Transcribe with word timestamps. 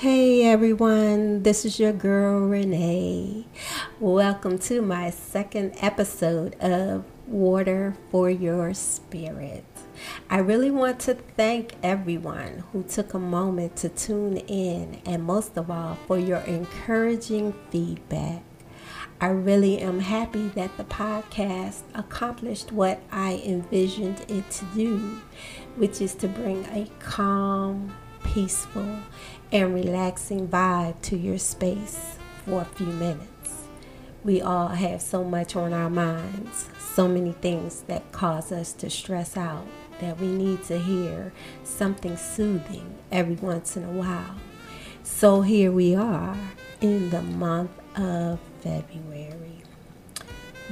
Hey 0.00 0.46
everyone, 0.46 1.42
this 1.42 1.66
is 1.66 1.78
your 1.78 1.92
girl 1.92 2.40
Renee. 2.40 3.44
Welcome 4.00 4.58
to 4.60 4.80
my 4.80 5.10
second 5.10 5.74
episode 5.82 6.58
of 6.58 7.04
Water 7.26 7.94
for 8.10 8.30
Your 8.30 8.72
Spirit. 8.72 9.66
I 10.30 10.38
really 10.38 10.70
want 10.70 11.00
to 11.00 11.16
thank 11.36 11.74
everyone 11.82 12.64
who 12.72 12.82
took 12.82 13.12
a 13.12 13.18
moment 13.18 13.76
to 13.76 13.90
tune 13.90 14.38
in 14.38 15.02
and 15.04 15.22
most 15.22 15.58
of 15.58 15.70
all 15.70 15.98
for 16.06 16.18
your 16.18 16.40
encouraging 16.46 17.52
feedback. 17.68 18.42
I 19.20 19.26
really 19.26 19.80
am 19.80 20.00
happy 20.00 20.48
that 20.54 20.78
the 20.78 20.84
podcast 20.84 21.82
accomplished 21.92 22.72
what 22.72 23.02
I 23.12 23.42
envisioned 23.44 24.24
it 24.30 24.50
to 24.50 24.64
do, 24.74 25.20
which 25.76 26.00
is 26.00 26.14
to 26.14 26.26
bring 26.26 26.64
a 26.72 26.88
calm, 27.00 27.92
peaceful, 28.24 29.00
and 29.52 29.74
relaxing 29.74 30.48
vibe 30.48 31.00
to 31.02 31.16
your 31.16 31.38
space 31.38 32.16
for 32.44 32.62
a 32.62 32.64
few 32.64 32.86
minutes. 32.86 33.68
We 34.22 34.42
all 34.42 34.68
have 34.68 35.00
so 35.00 35.24
much 35.24 35.56
on 35.56 35.72
our 35.72 35.90
minds, 35.90 36.68
so 36.78 37.08
many 37.08 37.32
things 37.32 37.82
that 37.82 38.12
cause 38.12 38.52
us 38.52 38.72
to 38.74 38.90
stress 38.90 39.36
out 39.36 39.66
that 40.00 40.18
we 40.18 40.26
need 40.28 40.62
to 40.64 40.78
hear 40.78 41.32
something 41.64 42.16
soothing 42.16 42.94
every 43.10 43.36
once 43.36 43.76
in 43.76 43.84
a 43.84 43.92
while. 43.92 44.36
So 45.02 45.40
here 45.42 45.72
we 45.72 45.94
are 45.94 46.36
in 46.80 47.10
the 47.10 47.22
month 47.22 47.70
of 47.96 48.38
February, 48.60 49.62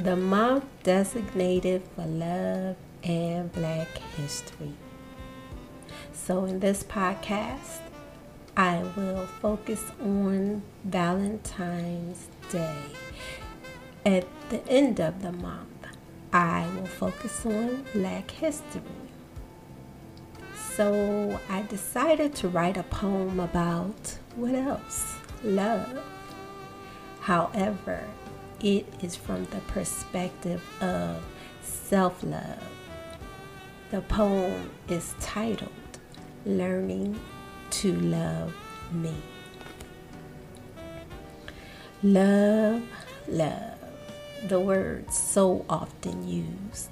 the 0.02 0.16
month 0.16 0.64
designated 0.82 1.82
for 1.94 2.06
love 2.06 2.76
and 3.02 3.52
Black 3.52 3.88
history. 4.16 4.74
So, 6.12 6.44
in 6.44 6.60
this 6.60 6.82
podcast, 6.82 7.80
I 8.56 8.82
will 8.96 9.26
focus 9.40 9.84
on 10.02 10.62
Valentine's 10.84 12.28
Day. 12.50 12.82
At 14.04 14.26
the 14.50 14.66
end 14.68 15.00
of 15.00 15.22
the 15.22 15.32
month, 15.32 15.86
I 16.32 16.66
will 16.74 16.86
focus 16.86 17.46
on 17.46 17.84
Black 17.92 18.30
history. 18.30 18.82
So 20.74 21.38
I 21.48 21.62
decided 21.62 22.34
to 22.36 22.48
write 22.48 22.76
a 22.76 22.82
poem 22.84 23.40
about 23.40 24.18
what 24.36 24.54
else? 24.54 25.14
Love. 25.42 26.00
However, 27.20 28.04
it 28.60 28.86
is 29.02 29.16
from 29.16 29.44
the 29.46 29.60
perspective 29.68 30.62
of 30.80 31.22
self 31.62 32.22
love. 32.22 32.62
The 33.90 34.02
poem 34.02 34.70
is 34.88 35.14
titled 35.20 35.70
Learning 36.48 37.20
to 37.68 37.92
Love 38.00 38.54
Me. 38.90 39.12
Love, 42.02 42.82
love, 43.28 43.78
the 44.48 44.58
word 44.58 45.12
so 45.12 45.66
often 45.68 46.26
used 46.26 46.88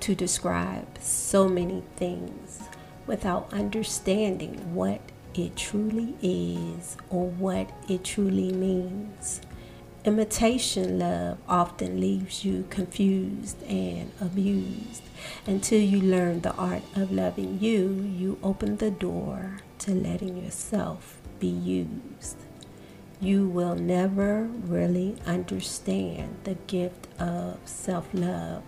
to 0.00 0.16
describe 0.16 0.88
so 0.98 1.48
many 1.48 1.84
things 1.94 2.62
without 3.06 3.52
understanding 3.52 4.74
what 4.74 5.00
it 5.34 5.54
truly 5.54 6.16
is 6.20 6.96
or 7.08 7.28
what 7.28 7.70
it 7.88 8.02
truly 8.02 8.50
means. 8.50 9.40
Imitation 10.06 11.00
love 11.00 11.36
often 11.48 12.00
leaves 12.00 12.44
you 12.44 12.64
confused 12.70 13.60
and 13.64 14.12
abused. 14.20 15.02
Until 15.48 15.80
you 15.80 16.00
learn 16.00 16.42
the 16.42 16.54
art 16.54 16.84
of 16.94 17.10
loving 17.10 17.58
you, 17.60 18.08
you 18.16 18.38
open 18.40 18.76
the 18.76 18.92
door 18.92 19.56
to 19.80 19.90
letting 19.90 20.36
yourself 20.36 21.18
be 21.40 21.48
used. 21.48 22.36
You 23.20 23.48
will 23.48 23.74
never 23.74 24.44
really 24.44 25.16
understand 25.26 26.36
the 26.44 26.54
gift 26.68 27.08
of 27.18 27.58
self 27.64 28.06
love 28.14 28.62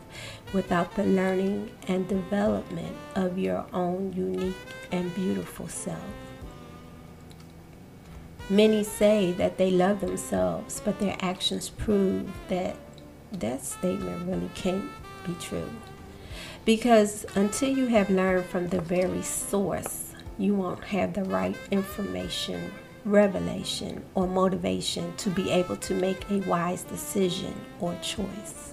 without 0.52 0.96
the 0.96 1.04
learning 1.04 1.70
and 1.86 2.08
development 2.08 2.96
of 3.14 3.38
your 3.38 3.64
own 3.72 4.12
unique 4.12 4.56
and 4.90 5.14
beautiful 5.14 5.68
self. 5.68 6.27
Many 8.50 8.82
say 8.82 9.32
that 9.32 9.58
they 9.58 9.70
love 9.70 10.00
themselves, 10.00 10.80
but 10.82 10.98
their 10.98 11.16
actions 11.20 11.68
prove 11.68 12.30
that 12.48 12.76
that 13.32 13.62
statement 13.62 14.26
really 14.26 14.50
can't 14.54 14.88
be 15.26 15.34
true. 15.34 15.68
Because 16.64 17.26
until 17.34 17.68
you 17.68 17.88
have 17.88 18.08
learned 18.08 18.46
from 18.46 18.68
the 18.68 18.80
very 18.80 19.20
source, 19.20 20.14
you 20.38 20.54
won't 20.54 20.84
have 20.84 21.12
the 21.12 21.24
right 21.24 21.56
information, 21.70 22.72
revelation, 23.04 24.02
or 24.14 24.26
motivation 24.26 25.14
to 25.16 25.28
be 25.28 25.50
able 25.50 25.76
to 25.76 25.94
make 25.94 26.30
a 26.30 26.40
wise 26.40 26.84
decision 26.84 27.54
or 27.80 27.94
choice. 28.00 28.72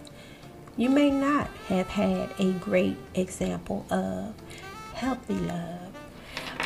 You 0.77 0.89
may 0.89 1.09
not 1.09 1.49
have 1.67 1.87
had 1.87 2.29
a 2.39 2.53
great 2.53 2.97
example 3.13 3.85
of 3.89 4.35
healthy 4.93 5.35
love 5.35 5.85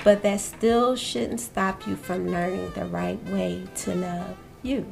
but 0.04 0.24
that 0.24 0.40
still 0.40 0.96
shouldn't 0.96 1.40
stop 1.40 1.86
you 1.86 1.96
from 1.96 2.32
learning 2.32 2.72
the 2.74 2.86
right 2.86 3.22
way 3.26 3.64
to 3.76 3.96
love 3.96 4.38
you. 4.64 4.86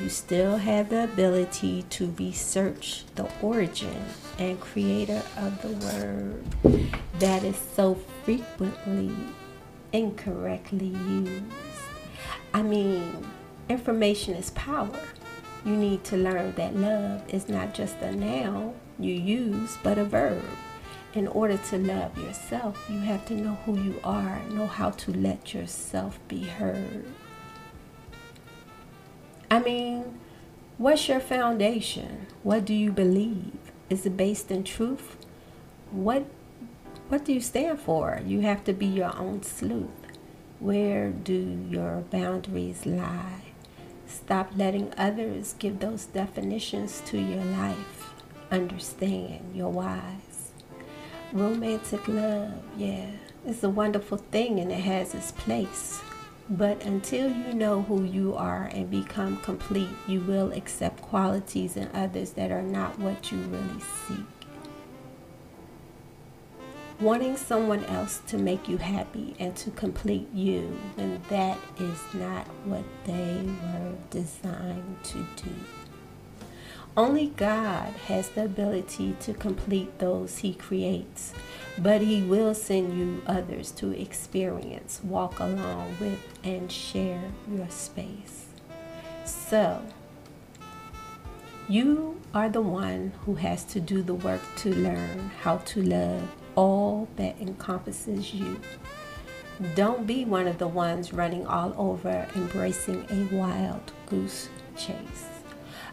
You 0.00 0.08
still 0.08 0.56
have 0.56 0.90
the 0.90 1.04
ability 1.04 1.84
to 1.90 2.12
research 2.18 3.04
the 3.14 3.28
origin 3.40 4.04
and 4.38 4.60
creator 4.60 5.22
of 5.36 5.62
the 5.62 5.68
word 5.86 6.44
that 7.20 7.44
is 7.44 7.56
so 7.74 7.94
frequently 8.24 9.14
incorrectly 9.92 10.86
used. 10.86 11.44
I 12.52 12.62
mean, 12.62 13.24
information 13.68 14.34
is 14.34 14.50
power. 14.50 14.98
You 15.64 15.76
need 15.76 16.02
to 16.04 16.16
learn 16.16 16.52
that 16.56 16.76
love 16.76 17.22
is 17.32 17.48
not 17.48 17.72
just 17.72 17.96
a 17.98 18.14
noun 18.14 18.74
you 18.98 19.14
use, 19.14 19.78
but 19.82 19.96
a 19.96 20.04
verb 20.04 20.42
in 21.16 21.28
order 21.28 21.56
to 21.56 21.78
love 21.78 22.18
yourself, 22.18 22.84
you 22.90 22.98
have 23.00 23.24
to 23.26 23.34
know 23.34 23.54
who 23.64 23.78
you 23.80 24.00
are, 24.02 24.40
know 24.50 24.66
how 24.66 24.90
to 24.90 25.12
let 25.12 25.54
yourself 25.54 26.18
be 26.28 26.44
heard. 26.44 27.04
I 29.50 29.60
mean, 29.60 30.18
what's 30.78 31.08
your 31.08 31.20
foundation? 31.20 32.26
What 32.42 32.64
do 32.64 32.74
you 32.74 32.90
believe? 32.90 33.52
Is 33.88 34.04
it 34.06 34.16
based 34.16 34.50
in 34.50 34.64
truth? 34.64 35.16
What 35.90 36.24
what 37.08 37.24
do 37.24 37.32
you 37.32 37.40
stand 37.40 37.80
for? 37.80 38.20
You 38.26 38.40
have 38.40 38.64
to 38.64 38.72
be 38.72 38.86
your 38.86 39.16
own 39.16 39.42
sleuth. 39.42 39.90
Where 40.58 41.10
do 41.10 41.66
your 41.68 42.00
boundaries 42.10 42.86
lie? 42.86 43.42
Stop 44.06 44.52
letting 44.56 44.92
others 44.96 45.54
give 45.58 45.80
those 45.80 46.06
definitions 46.06 47.02
to 47.06 47.18
your 47.20 47.44
life. 47.44 48.14
Understand 48.50 49.54
your 49.54 49.70
why 49.70 50.16
romantic 51.34 52.06
love, 52.06 52.52
yeah, 52.76 53.06
it's 53.44 53.64
a 53.64 53.68
wonderful 53.68 54.18
thing 54.18 54.60
and 54.60 54.70
it 54.70 54.80
has 54.80 55.14
its 55.14 55.32
place. 55.32 56.00
But 56.48 56.84
until 56.84 57.30
you 57.30 57.54
know 57.54 57.82
who 57.82 58.04
you 58.04 58.34
are 58.34 58.70
and 58.72 58.90
become 58.90 59.38
complete, 59.38 59.88
you 60.06 60.20
will 60.20 60.52
accept 60.52 61.02
qualities 61.02 61.76
in 61.76 61.88
others 61.92 62.30
that 62.32 62.52
are 62.52 62.62
not 62.62 62.98
what 62.98 63.32
you 63.32 63.38
really 63.38 63.80
seek. 64.06 64.26
Wanting 67.00 67.36
someone 67.36 67.84
else 67.86 68.20
to 68.28 68.38
make 68.38 68.68
you 68.68 68.76
happy 68.76 69.34
and 69.40 69.56
to 69.56 69.70
complete 69.72 70.28
you 70.32 70.78
when 70.94 71.20
that 71.28 71.58
is 71.80 71.98
not 72.14 72.46
what 72.64 72.84
they 73.04 73.42
were 73.44 73.94
designed 74.10 74.96
to 75.02 75.26
do. 75.42 75.50
Only 76.96 77.26
God 77.26 77.88
has 78.06 78.28
the 78.28 78.44
ability 78.44 79.16
to 79.20 79.34
complete 79.34 79.98
those 79.98 80.38
He 80.38 80.54
creates, 80.54 81.32
but 81.76 82.00
He 82.00 82.22
will 82.22 82.54
send 82.54 82.96
you 82.96 83.20
others 83.26 83.72
to 83.72 83.90
experience, 83.90 85.00
walk 85.02 85.40
along 85.40 85.96
with, 85.98 86.20
and 86.44 86.70
share 86.70 87.20
your 87.50 87.68
space. 87.68 88.46
So, 89.24 89.82
you 91.68 92.20
are 92.32 92.48
the 92.48 92.60
one 92.60 93.12
who 93.24 93.34
has 93.34 93.64
to 93.64 93.80
do 93.80 94.00
the 94.00 94.14
work 94.14 94.42
to 94.58 94.72
learn 94.72 95.32
how 95.42 95.56
to 95.56 95.82
love 95.82 96.22
all 96.54 97.08
that 97.16 97.40
encompasses 97.40 98.32
you. 98.32 98.60
Don't 99.74 100.06
be 100.06 100.24
one 100.24 100.46
of 100.46 100.58
the 100.58 100.68
ones 100.68 101.12
running 101.12 101.44
all 101.44 101.74
over 101.76 102.28
embracing 102.36 103.04
a 103.10 103.34
wild 103.34 103.92
goose 104.06 104.48
chase 104.76 105.33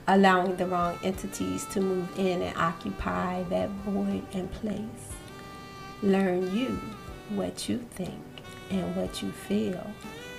allowing 0.07 0.55
the 0.55 0.65
wrong 0.65 0.97
entities 1.03 1.65
to 1.65 1.81
move 1.81 2.09
in 2.17 2.41
and 2.41 2.57
occupy 2.57 3.43
that 3.43 3.69
void 3.85 4.23
and 4.33 4.51
place. 4.51 4.81
Learn 6.01 6.55
you, 6.55 6.79
what 7.29 7.69
you 7.69 7.79
think 7.91 8.21
and 8.69 8.95
what 8.95 9.21
you 9.21 9.31
feel. 9.31 9.85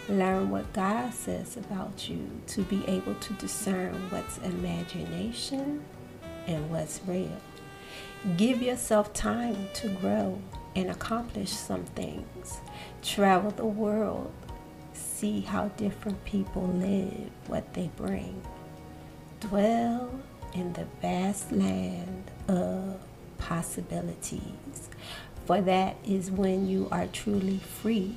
Learn 0.09 0.51
what 0.51 0.73
God 0.73 1.15
says 1.15 1.57
about 1.57 2.09
you 2.09 2.29
to 2.49 2.63
be 2.63 2.85
able 2.87 3.15
to 3.15 3.33
discern 3.35 3.95
what's 4.11 4.39
imagination 4.39 5.85
and 6.47 6.71
what's 6.71 7.01
real. 7.07 7.41
Give 8.37 8.63
yourself 8.63 9.13
time 9.13 9.69
to 9.75 9.89
grow 9.89 10.41
and 10.75 10.91
accomplish 10.91 11.51
some 11.51 11.85
things. 11.85 12.61
Travel 13.03 13.51
the 13.51 13.67
world 13.67 14.33
see 14.95 15.41
how 15.41 15.69
different 15.77 16.25
people 16.25 16.67
live, 16.67 17.31
what 17.47 17.75
they 17.75 17.91
bring. 17.97 18.43
Dwell 19.43 20.09
in 20.55 20.73
the 20.75 20.87
vast 21.01 21.51
land 21.51 22.31
of 22.47 23.01
possibilities, 23.39 24.89
for 25.47 25.61
that 25.61 25.97
is 26.07 26.31
when 26.31 26.69
you 26.69 26.87
are 26.93 27.09
truly 27.09 27.59
free. 27.59 28.15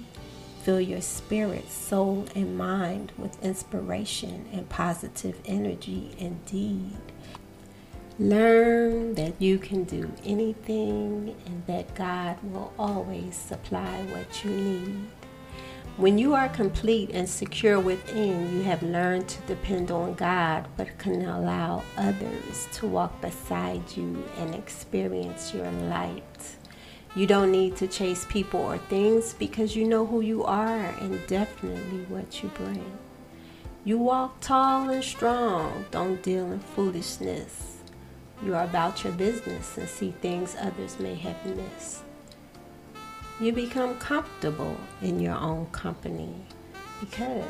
Fill 0.61 0.79
your 0.79 1.01
spirit, 1.01 1.71
soul, 1.71 2.27
and 2.35 2.55
mind 2.55 3.11
with 3.17 3.43
inspiration 3.43 4.47
and 4.53 4.69
positive 4.69 5.41
energy 5.45 6.11
indeed. 6.19 6.95
Learn 8.19 9.15
that 9.15 9.41
you 9.41 9.57
can 9.57 9.83
do 9.83 10.11
anything 10.23 11.35
and 11.47 11.65
that 11.65 11.95
God 11.95 12.37
will 12.43 12.71
always 12.77 13.35
supply 13.35 14.03
what 14.11 14.45
you 14.45 14.51
need. 14.51 15.07
When 15.97 16.17
you 16.17 16.33
are 16.33 16.49
complete 16.49 17.11
and 17.13 17.27
secure 17.27 17.79
within, 17.79 18.53
you 18.53 18.63
have 18.63 18.83
learned 18.83 19.29
to 19.29 19.41
depend 19.43 19.91
on 19.91 20.15
God, 20.15 20.67
but 20.75 20.97
can 20.97 21.23
allow 21.23 21.83
others 21.95 22.67
to 22.73 22.85
walk 22.85 23.21
beside 23.21 23.95
you 23.95 24.21
and 24.39 24.53
experience 24.53 25.53
your 25.53 25.71
light. 25.71 26.57
You 27.15 27.25
don't 27.25 27.49
need 27.49 27.77
to 27.77 27.87
chase 27.87 28.25
people 28.27 28.59
or 28.59 28.77
things 28.77 29.35
because 29.35 29.73
you 29.77 29.85
know 29.85 30.05
who 30.05 30.19
you 30.19 30.43
are 30.43 30.93
and 30.99 31.25
definitely 31.27 32.03
what 32.09 32.43
you 32.43 32.49
bring. 32.49 32.97
You 33.85 33.97
walk 33.97 34.41
tall 34.41 34.89
and 34.89 35.01
strong, 35.01 35.85
don't 35.91 36.21
deal 36.21 36.51
in 36.51 36.59
foolishness. 36.59 37.77
You 38.43 38.53
are 38.55 38.65
about 38.65 39.05
your 39.05 39.13
business 39.13 39.77
and 39.77 39.87
see 39.87 40.11
things 40.19 40.57
others 40.59 40.99
may 40.99 41.15
have 41.15 41.45
missed. 41.45 42.01
You 43.37 43.51
become 43.51 43.97
comfortable 43.97 44.77
in 45.01 45.19
your 45.19 45.35
own 45.35 45.65
company 45.73 46.33
because 47.01 47.43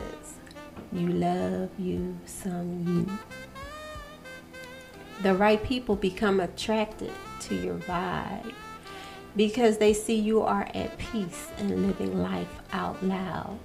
you 0.91 1.07
love 1.09 1.69
you 1.77 2.17
some 2.25 2.83
you. 2.87 3.17
The 5.21 5.35
right 5.35 5.63
people 5.63 5.95
become 5.95 6.39
attracted 6.39 7.11
to 7.41 7.55
your 7.55 7.75
vibe 7.75 8.51
because 9.35 9.77
they 9.77 9.93
see 9.93 10.15
you 10.15 10.41
are 10.41 10.67
at 10.73 10.97
peace 10.97 11.49
and 11.59 11.85
living 11.85 12.19
life 12.19 12.61
out 12.73 13.03
loud. 13.03 13.59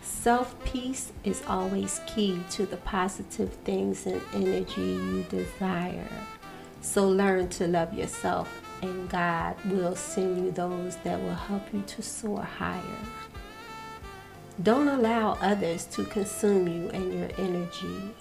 Self 0.00 0.56
peace 0.64 1.12
is 1.22 1.42
always 1.46 2.00
key 2.06 2.40
to 2.52 2.64
the 2.64 2.78
positive 2.78 3.52
things 3.64 4.06
and 4.06 4.22
energy 4.32 4.80
you 4.80 5.26
desire. 5.28 6.08
So 6.80 7.06
learn 7.06 7.50
to 7.50 7.66
love 7.66 7.92
yourself 7.92 8.48
and 8.82 9.08
God 9.08 9.56
will 9.64 9.96
send 9.96 10.44
you 10.44 10.50
those 10.50 10.96
that 10.96 11.20
will 11.20 11.34
help 11.34 11.72
you 11.72 11.82
to 11.86 12.02
soar 12.02 12.42
higher. 12.42 12.82
Don't 14.62 14.88
allow 14.88 15.38
others 15.40 15.86
to 15.86 16.04
consume 16.04 16.68
you 16.68 16.90
and 16.90 17.14
your 17.14 17.30
energy, 17.38 18.14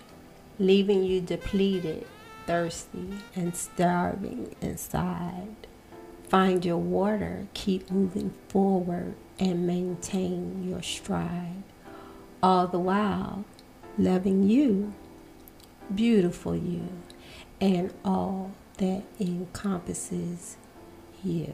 leaving 0.60 1.04
you 1.04 1.20
depleted, 1.20 2.06
thirsty, 2.46 3.10
and 3.36 3.56
starving 3.56 4.56
inside. 4.62 5.56
Find 6.30 6.64
your 6.64 6.78
water, 6.78 7.48
keep 7.54 7.92
moving 7.92 8.34
forward, 8.48 9.16
and 9.40 9.68
maintain 9.68 10.70
your 10.70 10.82
stride. 10.82 11.64
All 12.42 12.68
the 12.68 12.80
while, 12.80 13.44
loving 13.98 14.50
you, 14.50 14.94
beautiful 15.94 16.56
you, 16.56 16.88
and 17.60 17.94
all 18.06 18.52
that 18.82 19.04
encompasses 19.20 20.58
you. 21.24 21.54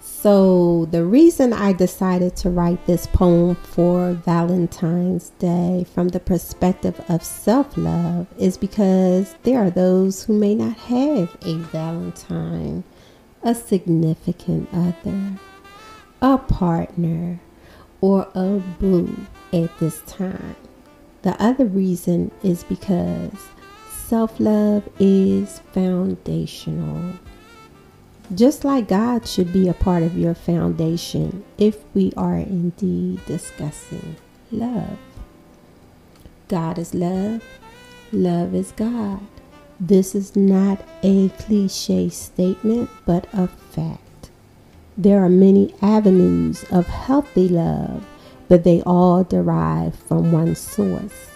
So, 0.00 0.86
the 0.90 1.04
reason 1.04 1.52
I 1.52 1.72
decided 1.72 2.36
to 2.36 2.50
write 2.50 2.86
this 2.86 3.06
poem 3.06 3.56
for 3.56 4.12
Valentine's 4.12 5.30
Day 5.38 5.86
from 5.94 6.08
the 6.08 6.20
perspective 6.20 7.02
of 7.08 7.22
self 7.22 7.76
love 7.76 8.26
is 8.38 8.58
because 8.58 9.34
there 9.42 9.58
are 9.58 9.70
those 9.70 10.24
who 10.24 10.34
may 10.38 10.54
not 10.54 10.76
have 10.76 11.36
a 11.42 11.56
Valentine, 11.56 12.84
a 13.42 13.54
significant 13.54 14.68
other, 14.72 15.38
a 16.20 16.38
partner, 16.38 17.40
or 18.02 18.28
a 18.34 18.62
boo 18.78 19.16
at 19.52 19.78
this 19.78 20.02
time. 20.06 20.56
The 21.22 21.42
other 21.42 21.64
reason 21.64 22.30
is 22.42 22.64
because 22.64 23.32
self 24.06 24.38
love 24.38 24.86
is 24.98 25.60
foundational. 25.72 27.14
Just 28.34 28.64
like 28.64 28.88
God 28.88 29.26
should 29.26 29.52
be 29.52 29.68
a 29.68 29.74
part 29.74 30.02
of 30.02 30.18
your 30.18 30.34
foundation 30.34 31.42
if 31.56 31.78
we 31.94 32.12
are 32.16 32.36
indeed 32.36 33.24
discussing 33.24 34.16
love. 34.52 34.98
God 36.48 36.78
is 36.78 36.94
love, 36.94 37.42
love 38.12 38.54
is 38.54 38.72
God. 38.72 39.20
This 39.80 40.14
is 40.14 40.36
not 40.36 40.80
a 41.02 41.30
cliche 41.30 42.10
statement, 42.10 42.90
but 43.06 43.26
a 43.32 43.48
fact. 43.48 44.30
There 44.98 45.24
are 45.24 45.30
many 45.30 45.74
avenues 45.80 46.64
of 46.70 46.86
healthy 46.86 47.48
love, 47.48 48.06
but 48.48 48.64
they 48.64 48.82
all 48.82 49.24
derive 49.24 49.94
from 49.94 50.30
one 50.30 50.54
source 50.54 51.30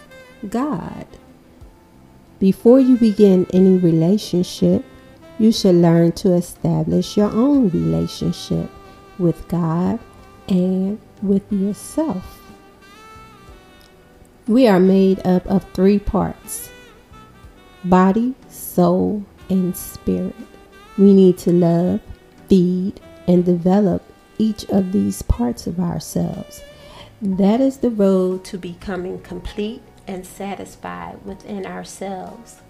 God. 0.48 1.06
Before 2.38 2.78
you 2.78 2.96
begin 2.96 3.46
any 3.52 3.78
relationship, 3.78 4.84
you 5.40 5.50
should 5.50 5.74
learn 5.74 6.12
to 6.12 6.34
establish 6.34 7.16
your 7.16 7.30
own 7.30 7.68
relationship 7.70 8.70
with 9.18 9.48
God 9.48 9.98
and 10.48 11.00
with 11.20 11.52
yourself. 11.52 12.40
We 14.46 14.68
are 14.68 14.78
made 14.78 15.26
up 15.26 15.46
of 15.46 15.64
three 15.72 15.98
parts 15.98 16.70
body, 17.84 18.34
soul, 18.48 19.24
and 19.50 19.76
spirit. 19.76 20.34
We 20.96 21.14
need 21.14 21.38
to 21.38 21.52
love, 21.52 22.00
feed, 22.48 23.00
and 23.26 23.44
develop 23.44 24.02
each 24.38 24.64
of 24.70 24.92
these 24.92 25.22
parts 25.22 25.66
of 25.66 25.80
ourselves. 25.80 26.62
That 27.20 27.60
is 27.60 27.78
the 27.78 27.90
road 27.90 28.44
to 28.44 28.58
becoming 28.58 29.20
complete 29.20 29.82
and 30.08 30.26
satisfied 30.26 31.24
within 31.24 31.66
ourselves, 31.66 32.62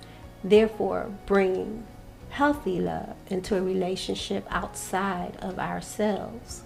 therefore, 0.42 1.10
bringing 1.24 1.86
healthy 2.30 2.80
love 2.80 3.14
into 3.28 3.56
a 3.56 3.62
relationship 3.62 4.46
outside 4.50 5.36
of 5.40 5.58
ourselves. 5.58 6.62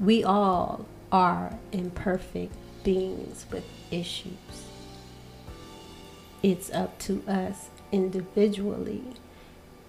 We 0.00 0.24
all 0.24 0.86
are 1.12 1.56
imperfect 1.70 2.54
beings 2.82 3.46
with 3.52 3.64
issues. 3.90 4.32
It's 6.42 6.70
up 6.72 6.98
to 7.00 7.22
us 7.28 7.68
individually 7.92 9.04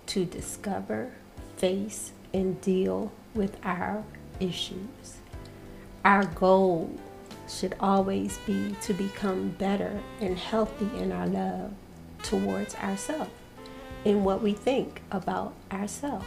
to 0.07 0.25
discover, 0.25 1.11
face, 1.57 2.11
and 2.33 2.61
deal 2.61 3.11
with 3.33 3.57
our 3.63 4.03
issues. 4.39 5.17
Our 6.03 6.25
goal 6.25 6.91
should 7.47 7.75
always 7.79 8.37
be 8.45 8.75
to 8.81 8.93
become 8.93 9.49
better 9.49 10.01
and 10.19 10.37
healthy 10.37 10.89
in 10.97 11.11
our 11.11 11.27
love 11.27 11.73
towards 12.23 12.75
ourselves 12.75 13.31
in 14.03 14.23
what 14.23 14.41
we 14.41 14.53
think 14.53 15.01
about 15.11 15.53
ourselves. 15.71 16.25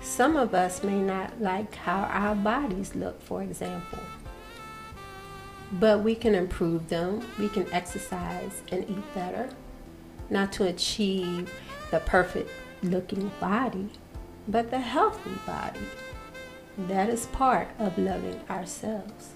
Some 0.00 0.36
of 0.36 0.54
us 0.54 0.82
may 0.82 0.98
not 0.98 1.40
like 1.40 1.74
how 1.74 2.04
our 2.04 2.34
bodies 2.34 2.94
look, 2.94 3.20
for 3.22 3.42
example, 3.42 3.98
but 5.72 6.02
we 6.02 6.14
can 6.14 6.34
improve 6.34 6.88
them. 6.88 7.26
We 7.38 7.48
can 7.48 7.70
exercise 7.72 8.62
and 8.70 8.88
eat 8.88 9.14
better, 9.14 9.48
not 10.30 10.52
to 10.52 10.64
achieve 10.64 11.52
the 11.90 12.00
perfect 12.00 12.50
looking 12.82 13.30
body, 13.40 13.90
but 14.48 14.70
the 14.70 14.78
healthy 14.78 15.38
body. 15.46 15.80
That 16.78 17.08
is 17.08 17.26
part 17.26 17.68
of 17.78 17.98
loving 17.98 18.40
ourselves. 18.48 19.35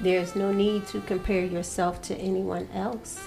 There's 0.00 0.34
no 0.34 0.52
need 0.52 0.86
to 0.88 1.00
compare 1.00 1.44
yourself 1.44 2.02
to 2.02 2.16
anyone 2.16 2.68
else. 2.74 3.20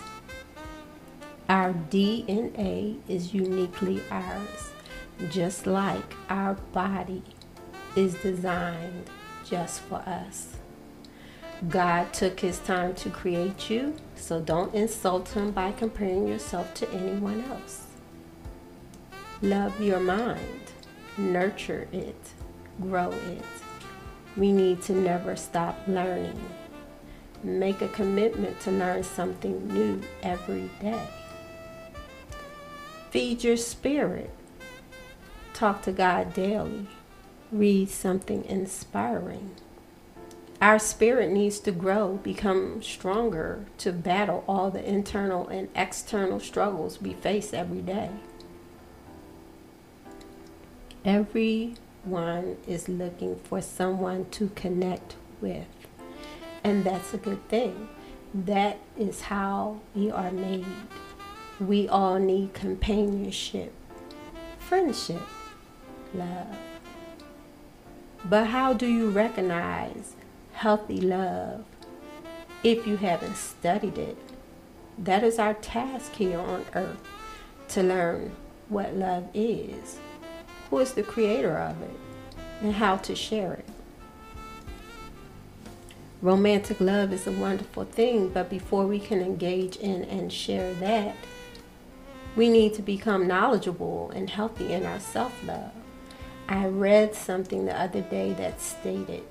Our 1.49 1.73
DNA 1.73 2.99
is 3.07 3.33
uniquely 3.33 4.01
ours, 4.11 4.71
just 5.29 5.65
like 5.65 6.13
our 6.29 6.55
body 6.73 7.23
is 7.95 8.15
designed 8.15 9.09
just 9.45 9.81
for 9.81 9.99
us. 9.99 10.57
God 11.69 12.13
took 12.13 12.41
his 12.41 12.59
time 12.59 12.93
to 12.95 13.09
create 13.09 13.69
you, 13.69 13.95
so 14.15 14.39
don't 14.39 14.75
insult 14.75 15.29
him 15.29 15.51
by 15.51 15.71
comparing 15.71 16.27
yourself 16.27 16.73
to 16.75 16.89
anyone 16.91 17.43
else. 17.49 17.85
Love 19.41 19.79
your 19.81 19.99
mind, 19.99 20.73
nurture 21.17 21.87
it, 21.91 22.33
grow 22.81 23.09
it. 23.11 23.66
We 24.37 24.51
need 24.51 24.83
to 24.83 24.93
never 24.93 25.35
stop 25.35 25.79
learning. 25.87 26.39
Make 27.43 27.81
a 27.81 27.87
commitment 27.87 28.59
to 28.61 28.71
learn 28.71 29.03
something 29.03 29.67
new 29.67 30.01
every 30.21 30.69
day. 30.79 31.07
Feed 33.09 33.43
your 33.43 33.57
spirit. 33.57 34.29
Talk 35.53 35.81
to 35.83 35.91
God 35.91 36.33
daily. 36.33 36.87
Read 37.51 37.89
something 37.89 38.45
inspiring. 38.45 39.55
Our 40.61 40.79
spirit 40.79 41.31
needs 41.31 41.59
to 41.61 41.71
grow, 41.71 42.17
become 42.17 42.81
stronger 42.83 43.65
to 43.79 43.91
battle 43.91 44.43
all 44.47 44.69
the 44.69 44.87
internal 44.87 45.47
and 45.47 45.69
external 45.75 46.39
struggles 46.39 47.01
we 47.01 47.13
face 47.13 47.53
every 47.53 47.81
day. 47.81 48.09
Everyone 52.07 52.55
is 52.65 52.87
looking 52.87 53.35
for 53.35 53.61
someone 53.61 54.29
to 54.29 54.47
connect 54.55 55.17
with, 55.41 55.67
and 56.63 56.85
that's 56.85 57.13
a 57.13 57.17
good 57.17 57.45
thing. 57.49 57.89
That 58.33 58.79
is 58.97 59.23
how 59.23 59.81
we 59.93 60.09
are 60.09 60.31
made. 60.31 60.65
We 61.59 61.89
all 61.89 62.17
need 62.17 62.53
companionship, 62.53 63.73
friendship, 64.57 65.21
love. 66.13 66.55
But 68.23 68.45
how 68.47 68.71
do 68.71 68.87
you 68.87 69.09
recognize 69.09 70.15
healthy 70.53 71.01
love 71.01 71.65
if 72.63 72.87
you 72.87 72.95
haven't 72.95 73.35
studied 73.35 73.97
it? 73.97 74.17
That 74.97 75.25
is 75.25 75.39
our 75.39 75.55
task 75.55 76.13
here 76.13 76.39
on 76.39 76.63
earth 76.73 77.05
to 77.67 77.83
learn 77.83 78.31
what 78.69 78.95
love 78.95 79.27
is, 79.33 79.99
who 80.69 80.79
is 80.79 80.93
the 80.93 81.03
creator 81.03 81.57
of 81.57 81.81
it, 81.81 81.97
and 82.61 82.73
how 82.73 82.97
to 82.97 83.15
share 83.15 83.53
it. 83.53 83.65
Romantic 86.21 86.79
love 86.81 87.13
is 87.13 87.27
a 87.27 87.31
wonderful 87.31 87.85
thing, 87.85 88.29
but 88.29 88.49
before 88.49 88.87
we 88.87 88.99
can 88.99 89.21
engage 89.21 89.77
in 89.77 90.03
and 90.05 90.33
share 90.33 90.73
that, 90.75 91.15
we 92.35 92.49
need 92.49 92.73
to 92.75 92.81
become 92.81 93.27
knowledgeable 93.27 94.11
and 94.15 94.29
healthy 94.29 94.73
in 94.73 94.85
our 94.85 94.99
self 94.99 95.33
love. 95.43 95.71
I 96.49 96.67
read 96.67 97.13
something 97.13 97.65
the 97.65 97.79
other 97.79 98.01
day 98.01 98.33
that 98.33 98.61
stated 98.61 99.23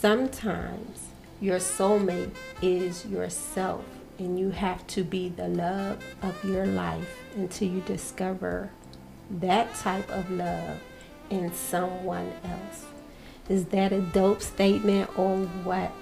sometimes 0.00 1.08
your 1.42 1.58
soulmate 1.58 2.30
is 2.62 3.04
yourself, 3.04 3.84
and 4.20 4.38
you 4.38 4.50
have 4.50 4.86
to 4.86 5.02
be 5.02 5.30
the 5.30 5.48
love 5.48 6.04
of 6.22 6.44
your 6.44 6.66
life 6.66 7.24
until 7.34 7.68
you 7.68 7.80
discover 7.80 8.70
that 9.30 9.74
type 9.76 10.08
of 10.10 10.30
love 10.30 10.78
in 11.30 11.50
someone 11.54 12.30
else. 12.44 12.84
Is 13.48 13.64
that 13.66 13.92
a 13.92 14.02
dope 14.02 14.42
statement 14.42 15.18
or 15.18 15.38
what? 15.64 15.92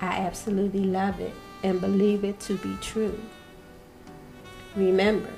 I 0.00 0.16
absolutely 0.18 0.84
love 0.84 1.20
it 1.20 1.32
and 1.62 1.80
believe 1.80 2.24
it 2.24 2.40
to 2.40 2.56
be 2.56 2.76
true. 2.80 3.20
Remember, 4.74 5.32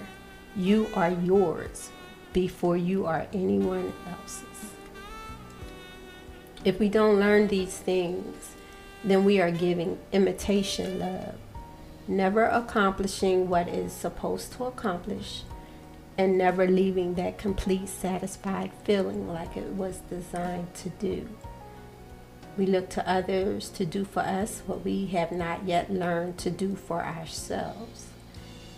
you 0.57 0.89
are 0.95 1.11
yours 1.11 1.91
before 2.33 2.79
you 2.79 3.05
are 3.05 3.27
anyone 3.35 3.93
else's. 4.11 4.73
If 6.65 6.79
we 6.79 6.89
don't 6.89 7.21
learn 7.21 7.49
these 7.49 7.77
things, 7.77 8.55
then 9.05 9.25
we 9.25 9.41
are 9.41 9.51
giving 9.51 9.99
imitation 10.13 10.99
love, 10.99 11.35
never 12.07 12.45
accomplishing 12.45 13.49
what 13.49 13.69
is 13.69 13.93
supposed 13.93 14.53
to 14.53 14.65
accomplish 14.65 15.43
and 16.19 16.37
never 16.39 16.67
leaving 16.67 17.15
that 17.15 17.39
complete 17.39 17.89
satisfied 17.89 18.71
feeling 18.85 19.29
like 19.29 19.57
it 19.57 19.69
was 19.69 19.99
designed 20.11 20.73
to 20.75 20.89
do. 20.91 21.29
We 22.57 22.67
look 22.67 22.91
to 22.91 23.11
others 23.11 23.71
to 23.71 23.87
do 23.87 24.05
for 24.05 24.21
us 24.21 24.63
what 24.67 24.85
we 24.85 25.07
have 25.07 25.33
not 25.33 25.65
yet 25.65 25.91
learned 25.91 26.37
to 26.39 26.51
do 26.51 26.77
for 26.77 27.03
ourselves, 27.03 28.09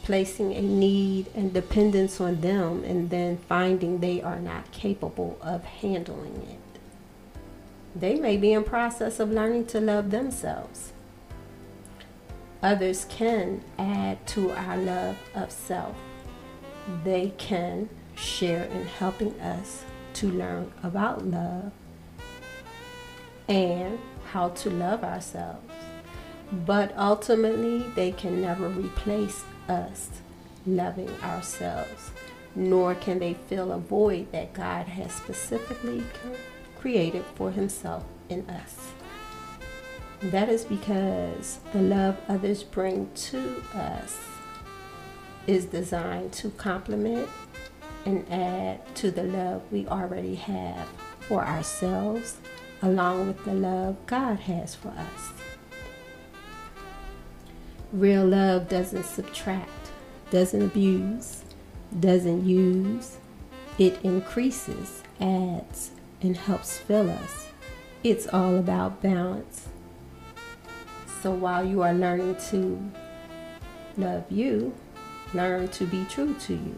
placing 0.05 0.53
a 0.55 0.63
need 0.63 1.27
and 1.35 1.53
dependence 1.53 2.21
on 2.21 2.41
them 2.41 2.85
and 2.85 3.11
then 3.11 3.37
finding 3.49 3.99
they 3.99 4.23
are 4.23 4.39
not 4.39 4.71
capable 4.71 5.37
of 5.43 5.65
handling 5.65 6.37
it. 6.49 6.64
They 7.95 8.17
may 8.17 8.37
be 8.37 8.53
in 8.53 8.65
process 8.65 9.21
of 9.21 9.31
learning 9.31 9.67
to 9.67 9.81
love 9.81 10.11
themselves. 10.11 10.93
Others 12.63 13.07
can 13.09 13.63
add 13.79 14.27
to 14.29 14.51
our 14.53 14.77
love 14.77 15.17
of 15.35 15.53
self 15.53 15.97
they 17.05 17.33
can 17.39 17.89
share 18.15 18.65
in 18.65 18.87
helping 18.87 19.39
us 19.41 19.85
to 20.15 20.31
learn 20.31 20.73
about 20.83 21.27
love 21.27 21.73
and 23.49 23.99
how 24.31 24.51
to 24.51 24.71
love 24.71 25.03
ourselves. 25.03 25.61
But 26.67 26.97
ultimately, 26.97 27.81
they 27.95 28.13
can 28.13 28.41
never 28.41 28.69
replace 28.69 29.45
us 29.69 30.11
loving 30.67 31.11
ourselves, 31.23 32.11
nor 32.55 32.95
can 32.95 33.19
they 33.19 33.35
fill 33.35 33.73
a 33.73 33.79
void 33.79 34.31
that 34.33 34.53
God 34.53 34.87
has 34.87 35.13
specifically 35.13 36.05
created 36.85 37.25
for 37.35 37.51
Himself 37.51 38.05
in 38.29 38.47
us. 38.51 38.93
That 40.21 40.51
is 40.51 40.67
because 40.67 41.59
the 41.73 41.81
love 41.81 42.19
others 42.29 42.63
bring 42.63 43.11
to 43.33 43.63
us 43.75 44.21
is 45.47 45.65
designed 45.65 46.35
to 46.35 46.51
complement 46.51 47.27
and 48.05 48.31
add 48.31 48.95
to 48.97 49.11
the 49.11 49.23
love 49.23 49.63
we 49.73 49.87
already 49.87 50.35
have 50.35 50.87
for 51.21 51.43
ourselves, 51.43 52.37
along 52.83 53.29
with 53.29 53.43
the 53.47 53.55
love 53.55 53.97
God 54.05 54.41
has 54.41 54.75
for 54.75 54.89
us. 54.89 55.33
Real 57.95 58.27
love 58.27 58.69
doesn't 58.69 59.07
subtract, 59.07 59.71
doesn't 60.31 60.61
abuse, 60.61 61.45
doesn't 61.99 62.45
use. 62.45 63.17
It 63.79 63.99
increases, 64.05 65.03
adds, 65.19 65.94
and 66.25 66.37
helps 66.37 66.79
fill 66.79 67.09
us. 67.09 67.47
It's 68.03 68.27
all 68.27 68.57
about 68.57 69.01
balance. 69.01 69.69
So 71.23 71.31
while 71.31 71.65
you 71.65 71.83
are 71.83 71.95
learning 71.95 72.37
to 72.51 72.91
love 73.97 74.25
you, 74.29 74.75
Learn 75.35 75.67
to 75.67 75.85
be 75.85 76.05
true 76.05 76.33
to 76.35 76.53
you, 76.53 76.77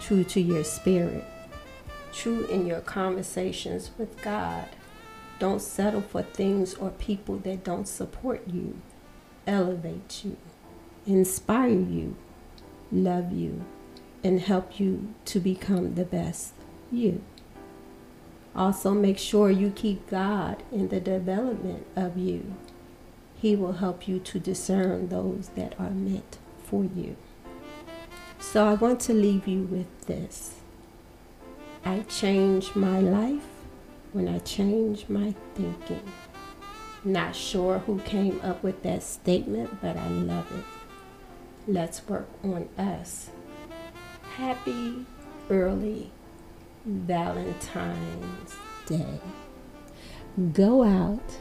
true 0.00 0.22
to 0.22 0.40
your 0.40 0.62
spirit, 0.62 1.24
true 2.12 2.46
in 2.46 2.64
your 2.64 2.80
conversations 2.80 3.90
with 3.98 4.22
God. 4.22 4.68
Don't 5.40 5.60
settle 5.60 6.00
for 6.00 6.22
things 6.22 6.74
or 6.74 6.90
people 6.90 7.38
that 7.38 7.64
don't 7.64 7.88
support 7.88 8.46
you, 8.46 8.80
elevate 9.48 10.24
you, 10.24 10.36
inspire 11.06 11.70
you, 11.70 12.14
love 12.92 13.32
you, 13.32 13.64
and 14.22 14.40
help 14.40 14.78
you 14.78 15.12
to 15.24 15.40
become 15.40 15.96
the 15.96 16.04
best 16.04 16.54
you. 16.92 17.20
Also, 18.56 18.94
make 18.94 19.18
sure 19.18 19.50
you 19.50 19.70
keep 19.70 20.08
God 20.08 20.62
in 20.72 20.88
the 20.88 20.98
development 20.98 21.86
of 21.94 22.16
you. 22.16 22.54
He 23.36 23.54
will 23.54 23.74
help 23.74 24.08
you 24.08 24.18
to 24.20 24.38
discern 24.38 25.08
those 25.08 25.50
that 25.56 25.78
are 25.78 25.90
meant 25.90 26.38
for 26.64 26.84
you. 26.84 27.16
So 28.40 28.66
I 28.66 28.74
want 28.74 29.00
to 29.00 29.12
leave 29.12 29.46
you 29.46 29.64
with 29.64 30.06
this. 30.06 30.54
I 31.84 32.00
change 32.08 32.74
my 32.74 32.98
life 32.98 33.46
when 34.12 34.26
I 34.26 34.38
change 34.38 35.08
my 35.08 35.34
thinking. 35.54 36.10
Not 37.04 37.36
sure 37.36 37.80
who 37.80 37.98
came 38.00 38.40
up 38.40 38.62
with 38.62 38.82
that 38.82 39.02
statement, 39.02 39.82
but 39.82 39.96
I 39.96 40.08
love 40.08 40.50
it. 40.56 40.64
Let's 41.70 42.08
work 42.08 42.28
on 42.42 42.68
us. 42.78 43.28
Happy 44.36 45.04
early 45.50 46.10
Valentine's 46.86 48.56
Day. 48.86 49.20
Go 50.52 50.84
out 50.84 51.36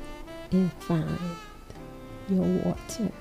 and 0.51 0.73
find 0.73 1.19
your 2.27 2.41
water. 2.63 3.11